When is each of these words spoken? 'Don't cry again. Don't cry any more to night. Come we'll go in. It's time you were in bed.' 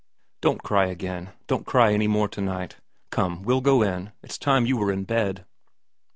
'Don't 0.41 0.63
cry 0.63 0.87
again. 0.87 1.31
Don't 1.45 1.63
cry 1.63 1.93
any 1.93 2.07
more 2.07 2.27
to 2.29 2.41
night. 2.41 2.77
Come 3.11 3.43
we'll 3.43 3.61
go 3.61 3.83
in. 3.83 4.13
It's 4.23 4.39
time 4.39 4.65
you 4.65 4.75
were 4.75 4.91
in 4.91 5.03
bed.' 5.03 5.45